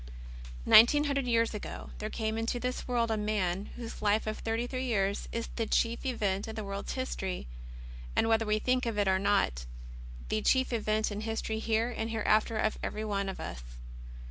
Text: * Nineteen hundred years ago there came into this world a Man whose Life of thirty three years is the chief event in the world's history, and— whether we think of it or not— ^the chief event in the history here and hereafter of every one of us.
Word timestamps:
* 0.37 0.45
Nineteen 0.65 1.03
hundred 1.03 1.27
years 1.27 1.53
ago 1.53 1.91
there 1.99 2.09
came 2.09 2.35
into 2.35 2.59
this 2.59 2.87
world 2.87 3.11
a 3.11 3.17
Man 3.17 3.67
whose 3.75 4.01
Life 4.01 4.25
of 4.25 4.39
thirty 4.39 4.65
three 4.65 4.85
years 4.85 5.29
is 5.31 5.49
the 5.57 5.67
chief 5.67 6.07
event 6.07 6.47
in 6.47 6.55
the 6.55 6.63
world's 6.63 6.93
history, 6.93 7.47
and— 8.15 8.27
whether 8.27 8.47
we 8.47 8.57
think 8.57 8.87
of 8.87 8.97
it 8.97 9.07
or 9.07 9.19
not— 9.19 9.67
^the 10.29 10.43
chief 10.43 10.73
event 10.73 11.11
in 11.11 11.19
the 11.19 11.25
history 11.25 11.59
here 11.59 11.93
and 11.95 12.09
hereafter 12.09 12.57
of 12.57 12.79
every 12.81 13.05
one 13.05 13.29
of 13.29 13.39
us. 13.39 13.61